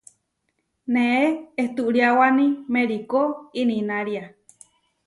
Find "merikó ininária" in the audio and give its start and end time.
2.73-4.23